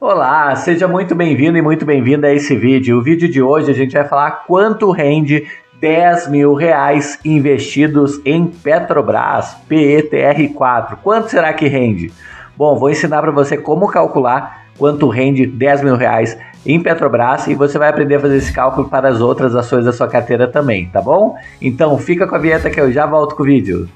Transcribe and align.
Olá, 0.00 0.54
seja 0.54 0.86
muito 0.86 1.12
bem-vindo 1.12 1.58
e 1.58 1.62
muito 1.62 1.84
bem-vinda 1.84 2.28
a 2.28 2.32
esse 2.32 2.54
vídeo. 2.54 2.98
O 2.98 3.02
vídeo 3.02 3.28
de 3.28 3.42
hoje 3.42 3.72
a 3.72 3.74
gente 3.74 3.94
vai 3.94 4.06
falar 4.06 4.44
quanto 4.46 4.92
rende 4.92 5.48
10 5.80 6.28
mil 6.28 6.54
reais 6.54 7.18
investidos 7.24 8.20
em 8.24 8.46
Petrobras 8.46 9.56
PETR4. 9.68 10.98
Quanto 11.02 11.30
será 11.30 11.52
que 11.52 11.66
rende? 11.66 12.12
Bom, 12.56 12.78
vou 12.78 12.88
ensinar 12.88 13.20
para 13.20 13.32
você 13.32 13.56
como 13.56 13.88
calcular 13.88 14.66
quanto 14.78 15.08
rende 15.08 15.44
10 15.44 15.82
mil 15.82 15.96
reais 15.96 16.38
em 16.64 16.80
Petrobras 16.80 17.48
e 17.48 17.54
você 17.56 17.76
vai 17.76 17.88
aprender 17.88 18.14
a 18.14 18.20
fazer 18.20 18.36
esse 18.36 18.52
cálculo 18.52 18.88
para 18.88 19.08
as 19.08 19.20
outras 19.20 19.56
ações 19.56 19.84
da 19.84 19.92
sua 19.92 20.06
carteira 20.06 20.46
também, 20.46 20.88
tá 20.90 21.02
bom? 21.02 21.34
Então 21.60 21.98
fica 21.98 22.24
com 22.24 22.36
a 22.36 22.38
vinheta 22.38 22.70
que 22.70 22.80
eu 22.80 22.92
já 22.92 23.04
volto 23.04 23.34
com 23.34 23.42
o 23.42 23.46
vídeo. 23.46 23.88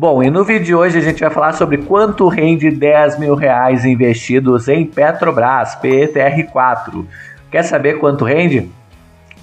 Bom, 0.00 0.22
e 0.22 0.30
no 0.30 0.44
vídeo 0.44 0.64
de 0.64 0.74
hoje 0.74 0.96
a 0.96 1.02
gente 1.02 1.20
vai 1.20 1.28
falar 1.28 1.52
sobre 1.52 1.76
quanto 1.76 2.26
rende 2.26 2.70
10 2.70 3.18
mil 3.18 3.34
reais 3.34 3.84
investidos 3.84 4.66
em 4.66 4.86
Petrobras, 4.86 5.76
PETR4. 5.76 7.04
Quer 7.50 7.62
saber 7.64 7.98
quanto 7.98 8.24
rende? 8.24 8.66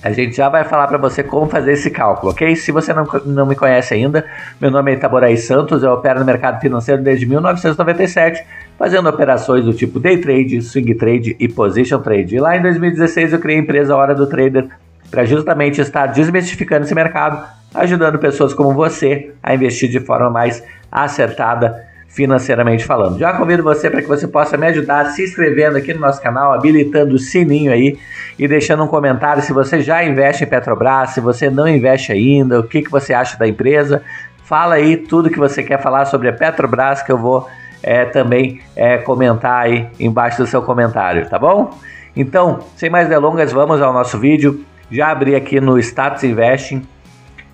A 0.02 0.12
gente 0.12 0.36
já 0.36 0.50
vai 0.50 0.64
falar 0.64 0.88
para 0.88 0.98
você 0.98 1.22
como 1.22 1.48
fazer 1.48 1.74
esse 1.74 1.92
cálculo, 1.92 2.32
ok? 2.32 2.56
Se 2.56 2.72
você 2.72 2.92
não, 2.92 3.06
não 3.24 3.46
me 3.46 3.56
conhece 3.56 3.94
ainda, 3.94 4.26
meu 4.60 4.72
nome 4.72 4.92
é 4.92 4.96
Itaboraí 4.96 5.38
Santos, 5.38 5.84
eu 5.84 5.92
opero 5.92 6.22
no 6.22 6.26
mercado 6.26 6.60
financeiro 6.60 7.04
desde 7.04 7.28
1997, 7.28 8.44
fazendo 8.80 9.08
operações 9.08 9.64
do 9.64 9.76
tipo 9.76 10.00
day 10.00 10.18
trade, 10.18 10.60
swing 10.64 10.96
trade 10.96 11.36
e 11.40 11.48
position 11.48 12.00
trade. 12.00 12.36
E 12.36 12.40
lá 12.40 12.58
em 12.58 12.64
2016 12.64 13.32
eu 13.32 13.40
criei 13.40 13.60
a 13.60 13.62
empresa 13.62 13.96
Hora 13.96 14.16
do 14.16 14.26
Trader 14.26 14.68
para 15.10 15.26
justamente 15.26 15.82
estar 15.82 16.08
desmistificando 16.08 16.86
esse 16.86 16.96
mercado 16.96 17.46
ajudando 17.74 18.18
pessoas 18.18 18.54
como 18.54 18.74
você 18.74 19.34
a 19.42 19.54
investir 19.54 19.90
de 19.90 20.00
forma 20.00 20.30
mais 20.30 20.64
acertada 20.92 21.86
financeiramente 22.08 22.86
falando. 22.86 23.20
Já 23.20 23.34
convido 23.34 23.62
você 23.62 23.90
para 23.90 24.02
que 24.02 24.08
você 24.08 24.28
possa 24.28 24.58
me 24.58 24.66
ajudar 24.68 25.06
se 25.12 25.24
inscrevendo 25.24 25.78
aqui 25.78 25.94
no 25.94 26.00
nosso 26.00 26.22
canal, 26.22 26.54
habilitando 26.54 27.16
o 27.16 27.20
sininho 27.20 27.72
aí 27.72 28.00
e 28.40 28.48
deixando 28.48 28.84
um 28.84 28.88
comentário 28.88 29.44
se 29.44 29.54
você 29.54 29.82
já 29.82 30.04
investe 30.04 30.44
em 30.44 30.48
Petrobras, 30.48 31.12
se 31.12 31.22
você 31.22 31.50
não 31.50 31.68
investe 31.68 32.12
ainda, 32.12 32.60
o 32.60 32.64
que, 32.64 32.82
que 32.82 32.90
você 32.90 33.14
acha 33.14 33.38
da 33.38 33.48
empresa. 33.48 34.02
Fala 34.44 34.76
aí 34.76 34.98
tudo 34.98 35.30
que 35.30 35.38
você 35.38 35.62
quer 35.62 35.82
falar 35.82 36.06
sobre 36.06 36.30
a 36.30 36.34
Petrobras 36.34 37.04
que 37.04 37.12
eu 37.12 37.18
vou 37.18 37.48
é, 37.84 38.06
também 38.06 38.62
é, 38.76 38.98
comentar 38.98 39.66
aí 39.66 39.88
embaixo 40.00 40.42
do 40.42 40.48
seu 40.48 40.62
comentário, 40.62 41.30
tá 41.30 41.38
bom? 41.38 41.78
Então, 42.16 42.60
sem 42.76 42.90
mais 42.90 43.08
delongas, 43.08 43.52
vamos 43.52 43.80
ao 43.80 43.94
nosso 43.94 44.18
vídeo. 44.18 44.66
Já 44.90 45.12
abri 45.12 45.36
aqui 45.36 45.60
no 45.60 45.78
Status 45.80 46.24
Investing 46.24 46.88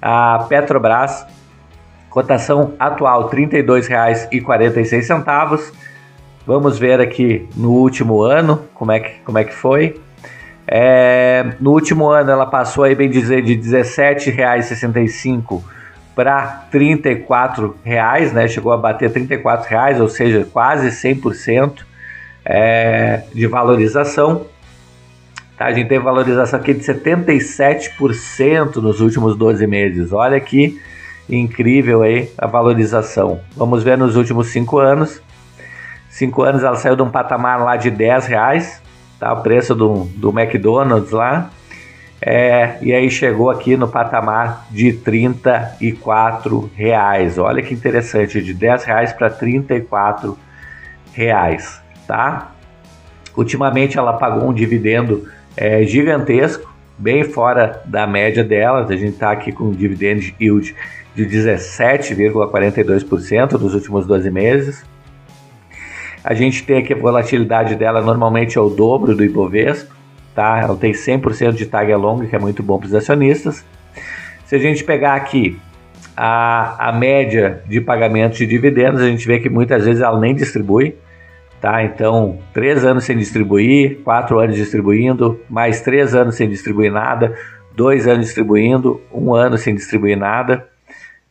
a 0.01 0.45
Petrobras, 0.47 1.25
cotação 2.09 2.73
atual 2.77 3.27
R$ 3.27 3.47
32,46. 3.47 5.73
Vamos 6.45 6.77
ver 6.77 6.99
aqui 6.99 7.47
no 7.55 7.71
último 7.71 8.21
ano 8.21 8.67
como 8.73 8.91
é 8.91 8.99
que, 8.99 9.21
como 9.21 9.37
é 9.37 9.45
que 9.45 9.53
foi. 9.53 10.01
É, 10.67 11.55
no 11.59 11.71
último 11.71 12.09
ano 12.09 12.31
ela 12.31 12.45
passou 12.45 12.83
aí 12.83 12.93
bem 12.93 13.09
dizer 13.09 13.41
de 13.41 13.53
R$ 13.53 13.61
17,65 13.61 15.63
para 16.15 16.67
R$ 16.71 16.79
34,00, 16.79 18.33
né? 18.33 18.47
Chegou 18.47 18.71
a 18.71 18.77
bater 18.77 19.09
R$ 19.09 19.21
34,00, 19.21 20.01
ou 20.01 20.07
seja, 20.07 20.47
quase 20.51 20.89
100% 20.89 21.79
é, 22.45 23.23
de 23.33 23.47
valorização. 23.47 24.45
A 25.63 25.71
gente 25.71 25.87
teve 25.87 26.03
valorização 26.03 26.59
aqui 26.59 26.73
de 26.73 26.83
77% 26.83 28.75
nos 28.81 28.99
últimos 28.99 29.37
12 29.37 29.65
meses. 29.65 30.11
Olha 30.11 30.37
que 30.37 30.77
incrível 31.29 32.01
aí 32.01 32.29
a 32.37 32.45
valorização. 32.45 33.39
Vamos 33.55 33.81
ver 33.81 33.97
nos 33.97 34.17
últimos 34.17 34.47
5 34.47 34.77
anos. 34.77 35.21
5 36.09 36.43
anos 36.43 36.63
ela 36.63 36.75
saiu 36.75 36.97
de 36.97 37.01
um 37.01 37.09
patamar 37.09 37.63
lá 37.63 37.77
de 37.77 37.89
10 37.89 38.25
reais, 38.27 38.81
tá? 39.17 39.31
o 39.31 39.41
preço 39.41 39.73
do, 39.73 40.03
do 40.17 40.37
McDonald's 40.37 41.11
lá. 41.11 41.49
É, 42.21 42.77
e 42.81 42.93
aí 42.93 43.09
chegou 43.09 43.49
aqui 43.49 43.77
no 43.77 43.87
patamar 43.87 44.67
de 44.69 44.91
34 44.91 46.69
reais. 46.75 47.37
Olha 47.37 47.63
que 47.63 47.73
interessante, 47.73 48.41
de 48.41 48.53
10 48.53 48.83
reais 48.83 49.13
para 49.13 49.29
34 49.29 50.37
reais, 51.13 51.81
tá? 52.05 52.51
Ultimamente 53.35 53.97
ela 53.97 54.11
pagou 54.11 54.49
um 54.49 54.53
dividendo 54.53 55.25
é 55.55 55.83
gigantesco, 55.83 56.73
bem 56.97 57.23
fora 57.23 57.81
da 57.85 58.07
média 58.07 58.43
delas. 58.43 58.89
A 58.89 58.95
gente 58.95 59.13
está 59.13 59.31
aqui 59.31 59.51
com 59.51 59.65
um 59.65 59.71
dividend 59.71 60.33
yield 60.39 60.75
de 61.15 61.25
17,42% 61.25 63.53
nos 63.53 63.73
últimos 63.73 64.05
12 64.05 64.29
meses. 64.31 64.85
A 66.23 66.33
gente 66.33 66.63
tem 66.63 66.77
aqui 66.77 66.93
a 66.93 66.97
volatilidade 66.97 67.75
dela 67.75 68.01
normalmente 68.01 68.57
é 68.57 68.61
o 68.61 68.69
dobro 68.69 69.15
do 69.15 69.23
Ibovespa, 69.23 69.93
tá? 70.33 70.59
Ela 70.59 70.75
tem 70.75 70.93
100% 70.93 71.53
de 71.53 71.65
tag 71.65 71.91
along, 71.91 72.27
que 72.27 72.35
é 72.35 72.39
muito 72.39 72.63
bom 72.63 72.79
para 72.79 72.87
os 72.87 72.95
acionistas. 72.95 73.65
Se 74.45 74.55
a 74.55 74.59
gente 74.59 74.83
pegar 74.83 75.15
aqui 75.15 75.59
a, 76.15 76.89
a 76.89 76.91
média 76.93 77.61
de 77.67 77.81
pagamento 77.81 78.37
de 78.37 78.45
dividendos, 78.45 79.01
a 79.01 79.07
gente 79.07 79.27
vê 79.27 79.39
que 79.39 79.49
muitas 79.49 79.85
vezes 79.85 80.01
ela 80.01 80.19
nem 80.19 80.33
distribui, 80.33 80.95
Tá? 81.63 81.81
Então, 81.81 82.39
três 82.53 82.83
anos 82.83 83.05
sem 83.05 83.17
distribuir, 83.17 84.01
quatro 84.03 84.37
anos 84.37 84.57
distribuindo, 84.57 85.39
mais 85.49 85.79
três 85.79 86.13
anos 86.13 86.35
sem 86.35 86.49
distribuir 86.49 86.91
nada, 86.91 87.39
dois 87.73 88.05
anos 88.05 88.25
distribuindo, 88.25 88.99
um 89.09 89.33
ano 89.33 89.57
sem 89.57 89.73
distribuir 89.73 90.17
nada. 90.17 90.67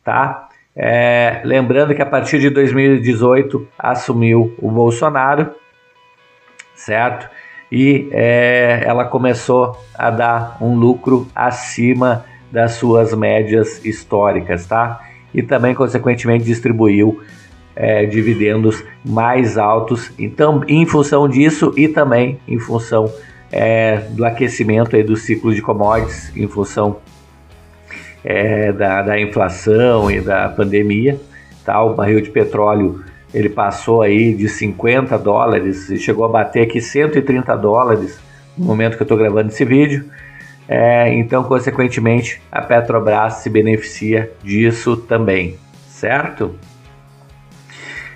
Tá? 0.03 0.49
É, 0.75 1.39
lembrando 1.45 1.93
que 1.93 2.01
a 2.01 2.05
partir 2.07 2.39
de 2.39 2.49
2018 2.49 3.67
assumiu 3.77 4.55
o 4.57 4.71
Bolsonaro, 4.71 5.51
certo? 6.73 7.29
E 7.71 8.09
é, 8.11 8.81
ela 8.87 9.05
começou 9.05 9.77
a 9.93 10.09
dar 10.09 10.57
um 10.59 10.75
lucro 10.75 11.27
acima 11.35 12.25
das 12.51 12.71
suas 12.71 13.13
médias 13.13 13.85
históricas, 13.85 14.65
tá? 14.65 14.99
E 15.31 15.43
também, 15.43 15.75
consequentemente, 15.75 16.43
distribuiu 16.43 17.21
é, 17.75 18.05
dividendos 18.05 18.83
mais 19.03 19.57
altos. 19.57 20.11
Então, 20.17 20.63
em 20.67 20.85
função 20.85 21.27
disso 21.27 21.73
e 21.75 21.87
também 21.87 22.39
em 22.47 22.59
função 22.59 23.11
é, 23.51 23.97
do 24.09 24.25
aquecimento 24.25 24.95
aí 24.95 25.03
do 25.03 25.15
ciclo 25.15 25.53
de 25.53 25.61
commodities, 25.61 26.35
em 26.35 26.47
função 26.47 26.97
é, 28.23 28.71
da, 28.71 29.01
da 29.01 29.19
inflação 29.19 30.09
e 30.09 30.21
da 30.21 30.49
pandemia, 30.49 31.19
tá? 31.65 31.83
o 31.83 31.93
barril 31.93 32.21
de 32.21 32.29
petróleo 32.29 33.03
ele 33.33 33.49
passou 33.49 34.01
aí 34.01 34.33
de 34.33 34.47
50 34.47 35.17
dólares 35.17 35.89
e 35.89 35.97
chegou 35.97 36.23
a 36.23 36.27
bater 36.27 36.63
aqui 36.63 36.79
130 36.79 37.55
dólares 37.57 38.19
no 38.55 38.65
momento 38.65 38.95
que 38.95 39.01
eu 39.01 39.05
estou 39.05 39.17
gravando 39.17 39.49
esse 39.49 39.65
vídeo. 39.65 40.05
É, 40.67 41.13
então, 41.13 41.43
consequentemente, 41.43 42.41
a 42.51 42.61
Petrobras 42.61 43.35
se 43.35 43.49
beneficia 43.49 44.31
disso 44.43 44.95
também, 44.95 45.57
certo? 45.89 46.55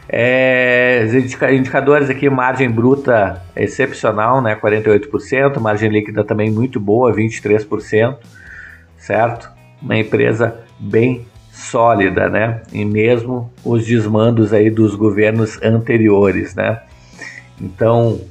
É, 0.09 1.05
indicadores 1.51 2.09
aqui, 2.09 2.29
margem 2.29 2.69
bruta 2.69 3.41
excepcional, 3.55 4.41
né, 4.41 4.55
48%, 4.55 5.59
margem 5.59 5.89
líquida 5.89 6.23
também 6.23 6.49
muito 6.49 6.79
boa, 6.79 7.13
23%, 7.13 8.17
certo? 8.97 9.49
Uma 9.81 9.97
empresa 9.97 10.59
bem 10.79 11.25
sólida, 11.51 12.29
né? 12.29 12.61
E 12.71 12.85
mesmo 12.85 13.51
os 13.65 13.85
desmandos 13.85 14.53
aí 14.53 14.69
dos 14.69 14.95
governos 14.95 15.61
anteriores, 15.61 16.55
né? 16.55 16.81
Então, 17.59 18.21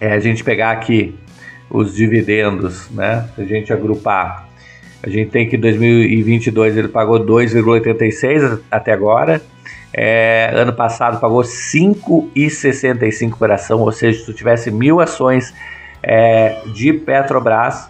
é, 0.00 0.12
a 0.12 0.18
gente 0.18 0.42
pegar 0.42 0.72
aqui 0.72 1.14
os 1.70 1.94
dividendos, 1.94 2.90
né? 2.90 3.28
A 3.36 3.42
gente 3.42 3.72
agrupar, 3.72 4.48
a 5.02 5.08
gente 5.08 5.30
tem 5.30 5.48
que 5.48 5.56
2022 5.56 6.76
ele 6.76 6.88
pagou 6.88 7.24
2,86 7.24 8.60
até 8.70 8.92
agora, 8.92 9.40
é, 9.98 10.50
ano 10.54 10.74
passado 10.74 11.18
pagou 11.18 11.40
5,65 11.40 13.38
por 13.38 13.50
ação, 13.50 13.80
ou 13.80 13.90
seja, 13.90 14.18
se 14.18 14.26
tu 14.26 14.34
tivesse 14.34 14.70
mil 14.70 15.00
ações 15.00 15.54
é, 16.02 16.60
de 16.66 16.92
Petrobras, 16.92 17.88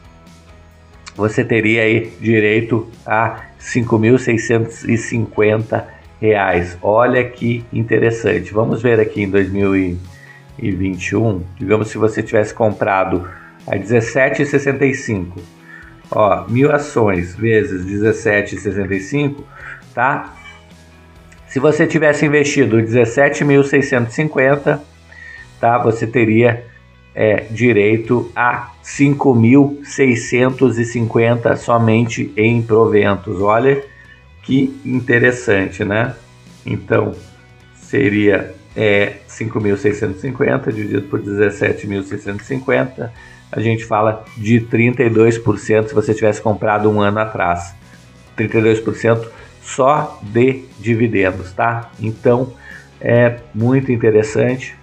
você 1.16 1.42
teria 1.42 1.82
aí 1.82 2.12
direito 2.20 2.88
a 3.04 3.40
5.650 3.60 5.82
reais. 6.20 6.78
Olha 6.80 7.24
que 7.24 7.64
interessante. 7.72 8.54
Vamos 8.54 8.80
ver 8.80 9.00
aqui 9.00 9.22
em 9.22 9.30
2021, 9.30 11.42
digamos 11.58 11.88
se 11.88 11.98
você 11.98 12.22
tivesse 12.22 12.54
comprado 12.54 13.28
a 13.66 13.74
17,65, 13.74 15.32
ó, 16.08 16.46
mil 16.46 16.70
ações 16.70 17.34
vezes 17.34 17.84
17,65, 17.84 19.42
tá? 19.92 20.36
Se 21.56 21.60
você 21.60 21.86
tivesse 21.86 22.26
investido 22.26 22.76
17.650, 22.76 24.78
tá? 25.58 25.78
Você 25.78 26.06
teria 26.06 26.66
é, 27.14 27.46
direito 27.50 28.30
a 28.36 28.72
5.650 28.84 31.56
somente 31.56 32.30
em 32.36 32.60
proventos. 32.60 33.40
Olha 33.40 33.82
Que 34.42 34.78
interessante, 34.84 35.82
né? 35.82 36.14
Então, 36.66 37.14
seria 37.74 38.54
é, 38.76 39.14
5.650 39.26 40.70
dividido 40.70 41.08
por 41.08 41.22
17.650, 41.22 43.08
a 43.50 43.60
gente 43.60 43.86
fala 43.86 44.26
de 44.36 44.60
32% 44.60 45.88
se 45.88 45.94
você 45.94 46.12
tivesse 46.12 46.42
comprado 46.42 46.90
um 46.90 47.00
ano 47.00 47.18
atrás. 47.18 47.74
32% 48.36 49.26
só 49.66 50.18
de 50.22 50.64
dividendos, 50.78 51.52
tá? 51.52 51.90
Então, 52.00 52.52
é 53.00 53.40
muito 53.52 53.90
interessante, 53.90 54.76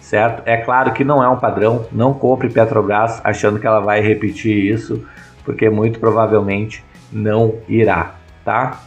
certo? 0.00 0.42
É 0.44 0.58
claro 0.58 0.92
que 0.92 1.02
não 1.02 1.24
é 1.24 1.28
um 1.28 1.38
padrão, 1.38 1.86
não 1.90 2.12
compre 2.12 2.50
Petrobras 2.50 3.22
achando 3.24 3.58
que 3.58 3.66
ela 3.66 3.80
vai 3.80 4.02
repetir 4.02 4.70
isso, 4.70 5.02
porque 5.44 5.70
muito 5.70 5.98
provavelmente 5.98 6.84
não 7.10 7.54
irá, 7.66 8.16
tá? 8.44 8.82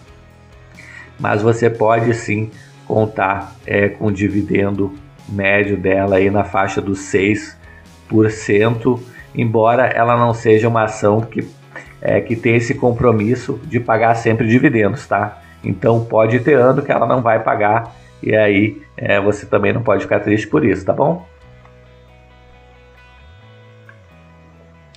Mas 1.19 1.41
você 1.41 1.71
pode 1.71 2.13
sim 2.13 2.51
contar 2.87 3.55
é, 3.65 3.89
com 3.89 4.05
o 4.07 4.11
dividendo 4.11 4.93
médio 5.27 5.75
dela 5.75 6.17
aí 6.17 6.29
na 6.29 6.43
faixa 6.43 6.79
dos 6.79 6.99
6%, 6.99 8.99
embora 9.33 9.87
ela 9.87 10.15
não 10.15 10.35
seja 10.35 10.67
uma 10.67 10.83
ação 10.83 11.21
que, 11.21 11.41
é, 12.01 12.21
que 12.21 12.35
tem 12.35 12.55
esse 12.55 12.75
compromisso 12.75 13.59
de 13.63 13.79
pagar 13.79 14.15
sempre 14.15 14.47
dividendos, 14.47 15.07
tá? 15.07 15.41
Então 15.63 16.05
pode 16.05 16.39
ter 16.39 16.53
ano 16.53 16.81
que 16.81 16.91
ela 16.91 17.07
não 17.07 17.21
vai 17.21 17.41
pagar 17.41 17.95
e 18.21 18.35
aí 18.35 18.81
é, 18.97 19.19
você 19.19 19.45
também 19.45 19.73
não 19.73 19.81
pode 19.81 20.03
ficar 20.03 20.19
triste 20.19 20.47
por 20.47 20.65
isso, 20.65 20.85
tá 20.85 20.93
bom? 20.93 21.27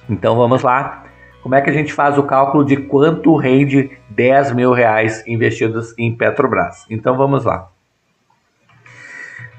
Então 0.09 0.37
vamos 0.37 0.63
lá. 0.63 1.05
Como 1.43 1.55
é 1.55 1.61
que 1.61 1.71
a 1.71 1.73
gente 1.73 1.93
faz 1.93 2.19
o 2.19 2.23
cálculo 2.23 2.65
de 2.65 2.77
quanto 2.77 3.37
rende 3.37 3.91
10 4.11 4.53
mil 4.53 4.73
reais 4.73 5.27
investidos 5.27 5.95
em 5.99 6.15
Petrobras? 6.15 6.85
Então 6.91 7.17
vamos 7.17 7.45
lá. 7.45 7.71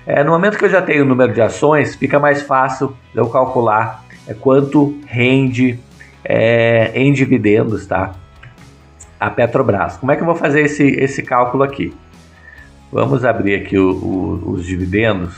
É, 0.07 0.23
no 0.23 0.31
momento 0.31 0.57
que 0.57 0.65
eu 0.65 0.69
já 0.69 0.81
tenho 0.81 1.03
o 1.03 1.07
número 1.07 1.31
de 1.31 1.41
ações, 1.41 1.95
fica 1.95 2.19
mais 2.19 2.41
fácil 2.41 2.91
eu 3.13 3.29
calcular 3.29 4.03
é, 4.27 4.33
quanto 4.33 4.99
rende 5.05 5.79
é, 6.25 6.91
em 6.95 7.13
dividendos, 7.13 7.85
tá? 7.85 8.15
A 9.19 9.29
Petrobras. 9.29 9.97
Como 9.97 10.11
é 10.11 10.15
que 10.15 10.21
eu 10.21 10.25
vou 10.25 10.35
fazer 10.35 10.61
esse, 10.61 10.83
esse 10.83 11.23
cálculo 11.23 11.63
aqui? 11.63 11.95
Vamos 12.91 13.25
abrir 13.25 13.55
aqui 13.55 13.77
o, 13.77 13.91
o, 13.91 14.51
os 14.51 14.65
dividendos, 14.65 15.35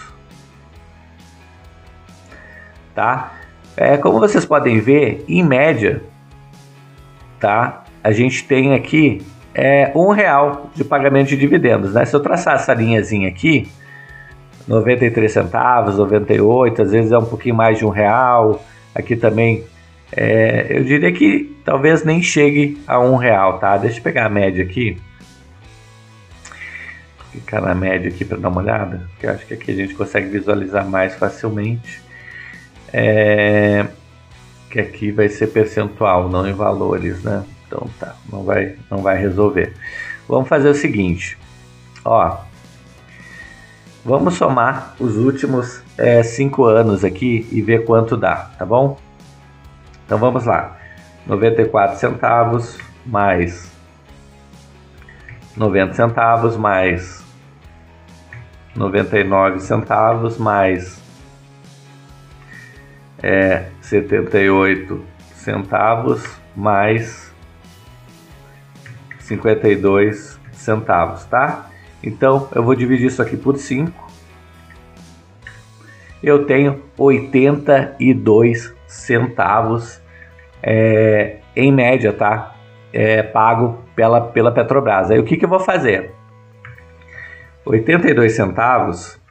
tá? 2.93 3.33
É, 3.75 3.97
como 3.97 4.19
vocês 4.19 4.45
podem 4.45 4.79
ver, 4.79 5.23
em 5.27 5.43
média, 5.43 6.03
tá? 7.39 7.83
A 8.03 8.11
gente 8.11 8.43
tem 8.43 8.73
aqui 8.73 9.25
é, 9.53 9.91
um 9.95 10.09
real 10.09 10.69
de 10.75 10.83
pagamento 10.83 11.29
de 11.29 11.37
dividendos, 11.37 11.93
né? 11.93 12.05
Se 12.05 12.15
eu 12.15 12.19
traçar 12.19 12.55
essa 12.55 12.73
linhazinha 12.73 13.27
aqui, 13.27 13.67
93 14.67 15.31
centavos, 15.31 15.97
98, 15.97 16.81
às 16.83 16.91
vezes 16.91 17.11
é 17.11 17.17
um 17.17 17.25
pouquinho 17.25 17.55
mais 17.55 17.79
de 17.79 17.85
um 17.85 17.89
real. 17.89 18.63
Aqui 18.93 19.15
também 19.15 19.63
é, 20.11 20.67
eu 20.69 20.83
diria 20.83 21.11
que 21.11 21.55
talvez 21.63 22.03
nem 22.03 22.21
chegue 22.21 22.81
a 22.87 22.99
um 22.99 23.15
real, 23.15 23.59
tá? 23.59 23.77
Deixa 23.77 23.99
eu 23.99 24.03
pegar 24.03 24.25
a 24.25 24.29
média 24.29 24.63
aqui. 24.63 24.97
Ficar 27.31 27.61
na 27.61 27.75
média 27.75 28.09
aqui 28.09 28.25
para 28.25 28.37
dar 28.37 28.49
uma 28.49 28.61
olhada, 28.61 29.07
que 29.19 29.27
eu 29.27 29.31
acho 29.31 29.45
que 29.45 29.53
aqui 29.53 29.71
a 29.71 29.75
gente 29.75 29.93
consegue 29.93 30.29
visualizar 30.29 30.87
mais 30.87 31.15
facilmente. 31.15 32.01
É, 32.91 33.85
que 34.71 34.79
aqui 34.79 35.11
vai 35.11 35.29
ser 35.29 35.47
percentual, 35.47 36.27
não 36.27 36.47
em 36.47 36.53
valores, 36.53 37.23
né? 37.23 37.43
Então 37.67 37.87
tá, 37.99 38.15
não 38.31 38.43
vai, 38.43 38.75
não 38.89 39.03
vai 39.03 39.17
resolver. 39.17 39.73
Vamos 40.27 40.49
fazer 40.49 40.69
o 40.69 40.73
seguinte, 40.73 41.37
ó. 42.03 42.37
Vamos 44.03 44.35
somar 44.35 44.95
os 44.99 45.17
últimos 45.17 45.83
é, 45.97 46.23
cinco 46.23 46.63
anos 46.63 47.03
aqui 47.03 47.47
e 47.51 47.61
ver 47.61 47.85
quanto 47.85 48.17
dá, 48.17 48.49
tá 48.57 48.65
bom? 48.65 48.97
Então 50.09 50.17
vamos 50.17 50.43
lá. 50.43 50.75
94 51.27 51.99
centavos 51.99 52.79
mais 53.05 53.71
90 55.55 55.93
centavos 55.93 56.57
mais 56.57 57.23
99 58.75 59.59
centavos 59.59 60.39
mais 60.39 60.99
é, 63.21 63.67
78 63.81 65.05
centavos 65.35 66.27
mais 66.55 67.31
52 69.19 70.39
centavos, 70.53 71.23
tá? 71.25 71.69
Então 72.01 72.49
eu 72.55 72.63
vou 72.63 72.73
dividir 72.73 73.05
isso 73.05 73.21
aqui 73.21 73.37
por 73.37 73.57
5. 73.57 74.11
Eu 76.23 76.47
tenho 76.47 76.81
82 76.97 78.78
centavos 78.89 80.01
é, 80.63 81.37
em 81.55 81.71
média, 81.71 82.11
tá? 82.11 82.55
É, 82.91 83.21
pago 83.21 83.83
pela, 83.95 84.19
pela 84.19 84.51
Petrobras. 84.51 85.11
Aí 85.11 85.19
o 85.19 85.23
que, 85.23 85.37
que 85.37 85.45
eu 85.45 85.49
vou 85.49 85.59
fazer? 85.59 86.11
82 87.63 88.35
centavos, 88.35 89.21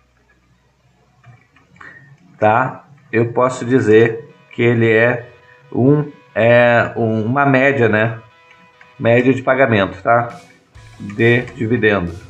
tá? 2.39 2.87
Eu 3.11 3.33
posso 3.33 3.65
dizer 3.65 4.33
que 4.53 4.63
ele 4.63 4.91
é, 4.91 5.29
um, 5.73 6.09
é 6.35 6.93
uma 6.95 7.45
média, 7.45 7.89
né? 7.89 8.21
Média 8.99 9.35
de 9.35 9.43
pagamento, 9.43 10.01
tá? 10.03 10.29
De 11.01 11.43
dividendos. 11.57 12.28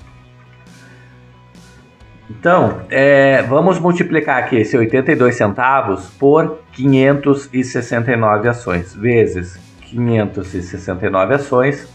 Então, 2.30 2.82
é, 2.90 3.42
vamos 3.42 3.78
multiplicar 3.78 4.38
aqui 4.38 4.56
esse 4.56 4.76
82 4.76 5.35
centavos 5.35 6.11
por 6.18 6.61
569 6.73 8.49
ações, 8.49 8.94
vezes 8.94 9.58
569 9.87 11.35
ações. 11.35 11.88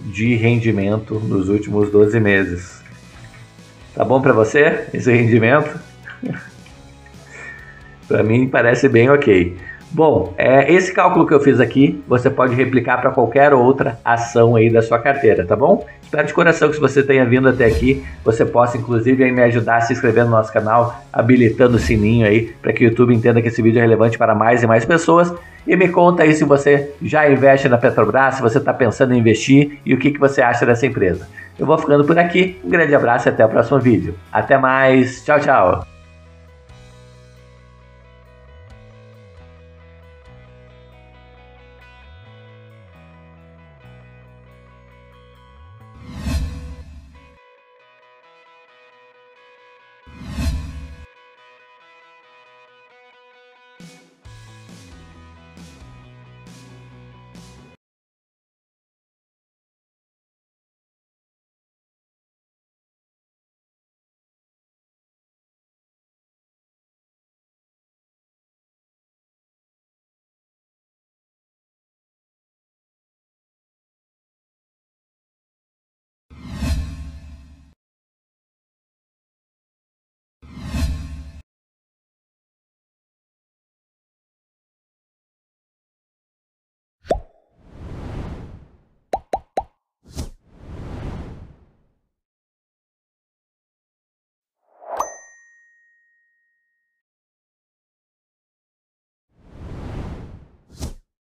de 0.01 0.35
rendimento 0.35 1.19
nos 1.19 1.49
últimos 1.49 1.91
12 1.91 2.19
meses. 2.19 2.81
Tá 3.93 4.03
bom 4.03 4.21
para 4.21 4.33
você 4.33 4.87
esse 4.93 5.11
rendimento? 5.11 5.79
para 8.07 8.23
mim 8.23 8.47
parece 8.47 8.87
bem 8.89 9.09
ok. 9.09 9.57
Bom, 9.93 10.33
é, 10.39 10.73
esse 10.73 10.91
cálculo 10.91 11.27
que 11.27 11.33
eu 11.35 11.39
fiz 11.39 11.59
aqui, 11.59 12.03
você 12.07 12.27
pode 12.27 12.55
replicar 12.55 12.99
para 12.99 13.11
qualquer 13.11 13.53
outra 13.53 13.99
ação 14.03 14.55
aí 14.55 14.67
da 14.67 14.81
sua 14.81 14.97
carteira, 14.97 15.45
tá 15.45 15.55
bom? 15.55 15.85
Espero 16.01 16.25
de 16.25 16.33
coração 16.33 16.67
que 16.69 16.75
se 16.75 16.81
você 16.81 17.03
tenha 17.03 17.23
vindo 17.23 17.47
até 17.47 17.65
aqui, 17.65 18.03
você 18.25 18.43
possa 18.43 18.75
inclusive 18.75 19.31
me 19.31 19.43
ajudar 19.43 19.77
a 19.77 19.81
se 19.81 19.93
inscrever 19.93 20.25
no 20.25 20.31
nosso 20.31 20.51
canal, 20.51 20.99
habilitando 21.13 21.77
o 21.77 21.79
sininho 21.79 22.25
aí, 22.25 22.51
para 22.59 22.73
que 22.73 22.83
o 22.83 22.89
YouTube 22.89 23.13
entenda 23.13 23.39
que 23.39 23.49
esse 23.49 23.61
vídeo 23.61 23.77
é 23.77 23.81
relevante 23.81 24.17
para 24.17 24.33
mais 24.33 24.63
e 24.63 24.67
mais 24.67 24.83
pessoas. 24.83 25.31
E 25.65 25.75
me 25.75 25.87
conta 25.87 26.23
aí 26.23 26.33
se 26.33 26.43
você 26.43 26.91
já 26.99 27.29
investe 27.29 27.69
na 27.69 27.77
Petrobras, 27.77 28.35
se 28.35 28.41
você 28.41 28.57
está 28.57 28.73
pensando 28.73 29.13
em 29.13 29.19
investir 29.19 29.79
e 29.85 29.93
o 29.93 29.99
que, 29.99 30.09
que 30.09 30.19
você 30.19 30.41
acha 30.41 30.65
dessa 30.65 30.87
empresa. 30.87 31.27
Eu 31.57 31.67
vou 31.67 31.77
ficando 31.77 32.03
por 32.03 32.17
aqui, 32.17 32.59
um 32.63 32.69
grande 32.69 32.95
abraço 32.95 33.27
e 33.27 33.29
até 33.29 33.45
o 33.45 33.49
próximo 33.49 33.79
vídeo. 33.79 34.15
Até 34.31 34.57
mais, 34.57 35.23
tchau, 35.23 35.39
tchau! 35.39 35.92